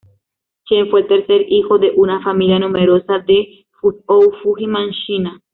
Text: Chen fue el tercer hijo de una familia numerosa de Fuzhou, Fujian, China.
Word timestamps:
Chen 0.67 0.89
fue 0.89 1.01
el 1.01 1.07
tercer 1.07 1.45
hijo 1.47 1.77
de 1.77 1.91
una 1.95 2.23
familia 2.23 2.57
numerosa 2.57 3.19
de 3.19 3.67
Fuzhou, 3.79 4.31
Fujian, 4.41 4.89
China. 5.05 5.39